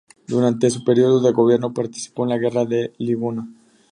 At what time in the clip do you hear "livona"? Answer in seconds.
2.97-3.47